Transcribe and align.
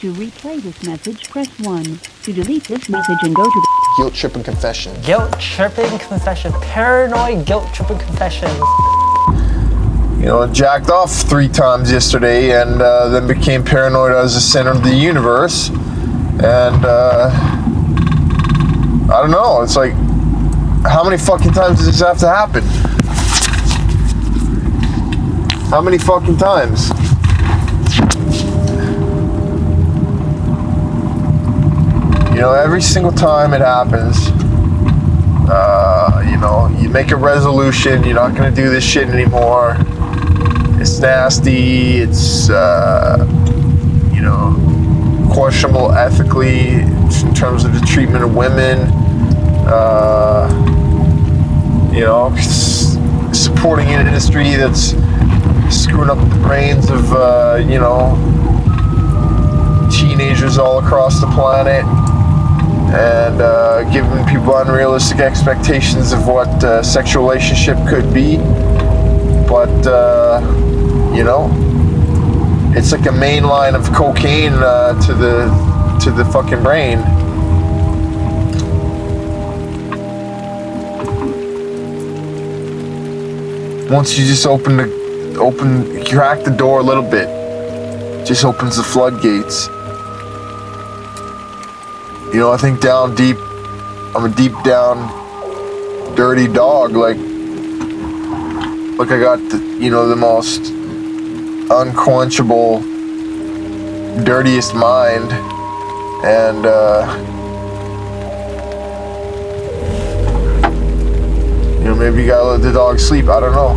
To 0.00 0.12
replay 0.12 0.62
this 0.62 0.80
message, 0.84 1.28
press 1.28 1.48
1. 1.58 1.82
To 2.22 2.32
delete 2.32 2.62
this 2.68 2.88
message 2.88 3.16
and 3.22 3.34
go 3.34 3.42
to 3.42 3.50
the 3.50 3.68
Guilt 3.96 4.14
tripping 4.14 4.44
confession. 4.44 4.94
Guilt 5.02 5.40
tripping 5.40 5.98
confession. 5.98 6.52
Paranoid 6.60 7.44
guilt 7.44 7.66
tripping 7.74 7.98
confession. 7.98 8.48
You 10.20 10.26
know, 10.26 10.48
jacked 10.52 10.88
off 10.88 11.10
three 11.10 11.48
times 11.48 11.90
yesterday 11.90 12.62
and 12.62 12.80
uh, 12.80 13.08
then 13.08 13.26
became 13.26 13.64
paranoid 13.64 14.12
as 14.12 14.34
the 14.34 14.40
center 14.40 14.70
of 14.70 14.84
the 14.84 14.94
universe. 14.94 15.70
And 15.70 16.84
uh, 16.84 17.30
I 19.12 19.20
don't 19.20 19.32
know, 19.32 19.62
it's 19.62 19.74
like, 19.74 19.94
how 20.84 21.02
many 21.02 21.18
fucking 21.18 21.54
times 21.54 21.78
does 21.78 21.86
this 21.86 22.00
have 22.00 22.18
to 22.18 22.28
happen? 22.28 22.62
How 25.70 25.80
many 25.80 25.98
fucking 25.98 26.36
times? 26.36 26.88
You 32.38 32.44
know, 32.44 32.52
every 32.52 32.82
single 32.82 33.10
time 33.10 33.52
it 33.52 33.62
happens, 33.62 34.16
uh, 35.50 36.24
you 36.30 36.36
know, 36.36 36.68
you 36.80 36.88
make 36.88 37.10
a 37.10 37.16
resolution, 37.16 38.04
you're 38.04 38.14
not 38.14 38.36
gonna 38.36 38.54
do 38.54 38.70
this 38.70 38.84
shit 38.84 39.08
anymore. 39.08 39.74
It's 40.80 41.00
nasty, 41.00 41.96
it's, 41.96 42.48
uh, 42.48 43.26
you 44.14 44.20
know, 44.20 44.54
questionable 45.32 45.90
ethically 45.90 46.82
in 46.82 47.34
terms 47.34 47.64
of 47.64 47.74
the 47.74 47.84
treatment 47.84 48.22
of 48.22 48.36
women. 48.36 48.88
Uh, 49.66 50.48
you 51.92 52.02
know, 52.02 52.32
supporting 53.32 53.88
an 53.88 54.06
industry 54.06 54.54
that's 54.54 54.90
screwing 55.76 56.08
up 56.08 56.18
the 56.18 56.38
brains 56.46 56.88
of, 56.88 57.12
uh, 57.14 57.60
you 57.66 57.80
know, 57.80 58.14
teenagers 59.90 60.56
all 60.56 60.78
across 60.78 61.20
the 61.20 61.26
planet 61.32 61.84
and 62.90 63.42
uh, 63.42 63.82
giving 63.92 64.24
people 64.26 64.56
unrealistic 64.56 65.18
expectations 65.18 66.12
of 66.12 66.26
what 66.26 66.48
uh, 66.64 66.82
sexual 66.82 67.22
relationship 67.22 67.76
could 67.86 68.14
be. 68.14 68.38
But 69.46 69.86
uh, 69.86 70.40
you 71.14 71.22
know, 71.22 71.50
it's 72.74 72.92
like 72.92 73.06
a 73.06 73.12
main 73.12 73.44
line 73.44 73.74
of 73.74 73.92
cocaine 73.92 74.54
uh, 74.54 74.98
to 75.06 75.14
the 75.14 75.98
to 76.02 76.10
the 76.10 76.24
fucking 76.24 76.62
brain. 76.62 76.98
Once 83.90 84.18
you 84.18 84.24
just 84.24 84.46
open 84.46 84.76
the 84.78 85.36
open 85.38 86.04
crack 86.06 86.42
the 86.42 86.50
door 86.50 86.80
a 86.80 86.82
little 86.82 87.02
bit, 87.02 87.28
just 88.26 88.44
opens 88.44 88.76
the 88.76 88.82
floodgates. 88.82 89.68
You 92.32 92.40
know, 92.40 92.52
I 92.52 92.58
think 92.58 92.80
down 92.82 93.14
deep, 93.14 93.38
I'm 94.14 94.26
a 94.26 94.28
deep 94.28 94.52
down, 94.62 95.08
dirty 96.14 96.46
dog. 96.46 96.92
Like, 96.92 97.16
like 98.98 99.10
I 99.10 99.18
got 99.18 99.38
the, 99.48 99.56
you 99.80 99.90
know, 99.90 100.06
the 100.06 100.14
most 100.14 100.70
unquenchable, 101.70 102.80
dirtiest 104.24 104.74
mind, 104.74 105.32
and 106.22 106.66
uh, 106.66 107.16
you 111.78 111.84
know, 111.84 111.94
maybe 111.94 112.20
you 112.20 112.26
gotta 112.26 112.44
let 112.44 112.60
the 112.60 112.72
dog 112.72 113.00
sleep. 113.00 113.28
I 113.28 113.40
don't 113.40 113.54
know. 113.54 113.74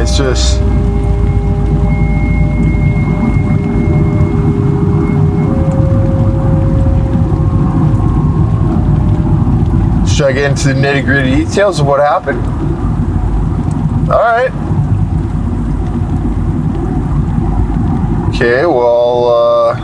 It's 0.00 0.16
just. 0.16 0.60
Should 10.16 10.28
I 10.28 10.32
get 10.32 10.50
into 10.50 10.68
the 10.68 10.74
nitty 10.74 11.04
gritty 11.04 11.44
details 11.44 11.78
of 11.78 11.84
what 11.84 12.00
happened? 12.00 12.40
All 14.10 14.18
right. 14.18 14.50
Okay, 18.34 18.64
well, 18.64 19.28
uh, 19.28 19.76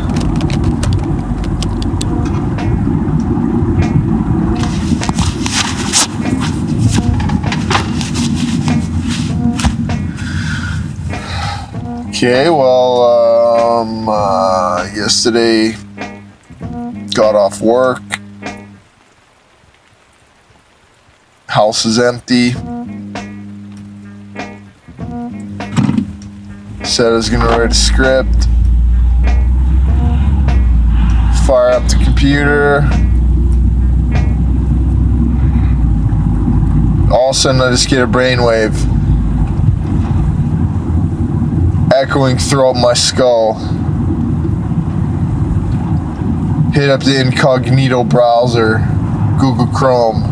okay, 12.09 12.49
well, 12.49 13.03
um, 13.83 14.09
uh, 14.09 14.89
yesterday 14.95 15.77
got 17.13 17.35
off 17.35 17.61
work. 17.61 18.01
House 21.53 21.85
is 21.85 21.99
empty. 21.99 22.53
Said 26.83 27.09
I 27.09 27.11
was 27.11 27.29
gonna 27.29 27.45
write 27.45 27.71
a 27.71 27.75
script. 27.75 28.47
Fire 31.47 31.73
up 31.73 31.87
the 31.91 32.01
computer. 32.03 32.89
All 37.13 37.29
of 37.29 37.37
a 37.37 37.39
sudden, 37.39 37.61
I 37.61 37.71
just 37.71 37.91
get 37.91 38.01
a 38.01 38.07
brainwave 38.07 38.75
echoing 41.93 42.39
throughout 42.39 42.77
my 42.77 42.95
skull. 42.95 43.59
Hit 46.73 46.89
up 46.89 47.03
the 47.03 47.21
incognito 47.21 48.05
browser, 48.05 48.79
Google 49.39 49.67
Chrome. 49.67 50.32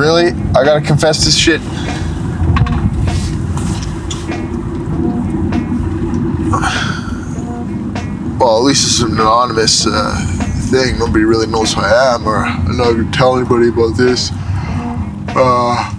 Really? 0.00 0.28
I 0.56 0.64
gotta 0.64 0.80
confess 0.80 1.26
this 1.26 1.36
shit. 1.36 1.60
Well, 8.40 8.56
at 8.56 8.62
least 8.64 8.86
it's 8.86 9.00
an 9.02 9.12
anonymous 9.12 9.86
uh, 9.86 10.16
thing. 10.70 10.98
Nobody 10.98 11.24
really 11.24 11.46
knows 11.46 11.74
who 11.74 11.82
I 11.82 12.14
am, 12.14 12.26
or 12.26 12.38
I'm 12.38 12.78
not 12.78 12.92
gonna 12.92 13.10
tell 13.12 13.36
anybody 13.36 13.68
about 13.68 13.98
this. 13.98 14.30
Uh, 15.36 15.92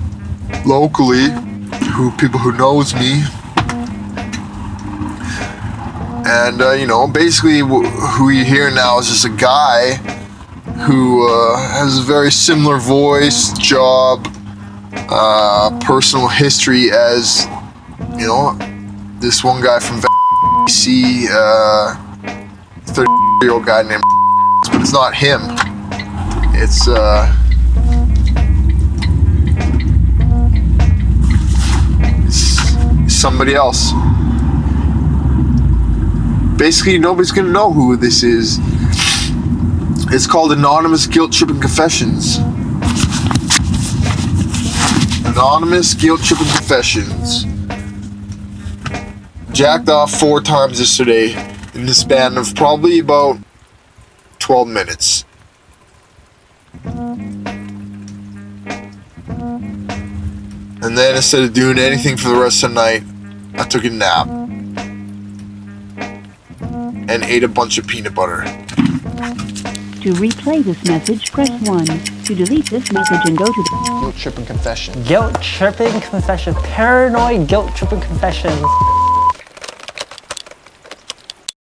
locally, 0.65 1.29
who 1.93 2.09
people 2.17 2.39
who 2.39 2.57
knows 2.57 2.95
me, 2.95 3.21
and 6.25 6.59
uh, 6.59 6.71
you 6.71 6.87
know, 6.87 7.07
basically, 7.07 7.59
wh- 7.59 7.85
who 8.17 8.29
you 8.29 8.45
hear 8.45 8.71
now 8.71 8.97
is 8.97 9.09
just 9.09 9.25
a 9.25 9.29
guy 9.29 9.99
who 10.85 11.27
uh, 11.27 11.57
has 11.73 11.99
a 11.99 12.01
very 12.01 12.31
similar 12.31 12.77
voice, 12.77 13.53
job, 13.53 14.27
uh, 15.09 15.79
personal 15.79 16.27
history 16.27 16.89
as, 16.91 17.45
you 18.17 18.25
know, 18.25 18.57
this 19.19 19.43
one 19.43 19.61
guy 19.61 19.79
from 19.79 20.01
BC, 20.01 21.27
uh, 21.29 21.95
30 22.85 23.11
year 23.43 23.51
old 23.51 23.65
guy 23.65 23.83
named, 23.83 24.01
but 24.71 24.81
it's 24.81 24.91
not 24.91 25.13
him. 25.13 25.41
It's, 26.55 26.87
uh, 26.87 27.31
it's 32.25 33.13
somebody 33.13 33.53
else. 33.53 33.91
Basically, 36.57 36.97
nobody's 36.97 37.31
gonna 37.31 37.51
know 37.51 37.71
who 37.71 37.95
this 37.97 38.23
is. 38.23 38.59
It's 40.13 40.27
called 40.27 40.51
Anonymous 40.51 41.07
Guilt 41.07 41.31
Tripping 41.31 41.61
Confessions. 41.61 42.35
Anonymous 45.25 45.93
Guilt 45.93 46.21
Tripping 46.21 46.47
Confessions. 46.47 47.45
Jacked 49.53 49.87
off 49.87 50.11
four 50.11 50.41
times 50.41 50.79
yesterday 50.79 51.31
in 51.73 51.85
the 51.85 51.93
span 51.93 52.37
of 52.37 52.53
probably 52.55 52.99
about 52.99 53.39
12 54.39 54.67
minutes. 54.67 55.23
And 60.83 60.97
then 60.97 61.15
instead 61.15 61.43
of 61.43 61.53
doing 61.53 61.79
anything 61.79 62.17
for 62.17 62.27
the 62.27 62.35
rest 62.35 62.65
of 62.65 62.71
the 62.71 62.75
night, 62.75 63.03
I 63.53 63.63
took 63.65 63.85
a 63.85 63.89
nap 63.89 64.27
and 67.07 67.23
ate 67.23 67.45
a 67.45 67.47
bunch 67.47 67.77
of 67.77 67.87
peanut 67.87 68.13
butter. 68.13 68.43
To 70.01 70.09
replay 70.13 70.63
this 70.63 70.83
message, 70.85 71.31
press 71.31 71.51
1. 71.69 71.85
To 71.85 72.33
delete 72.33 72.67
this 72.71 72.91
message 72.91 73.19
and 73.25 73.37
go 73.37 73.45
to 73.45 73.51
the 73.51 73.99
Guilt 74.01 74.15
tripping 74.15 74.45
confession. 74.47 75.03
Guilt 75.03 75.39
tripping 75.43 76.01
confession. 76.01 76.55
Paranoid 76.55 77.47
guilt 77.47 77.75
tripping 77.75 78.01
confessions. 78.01 78.65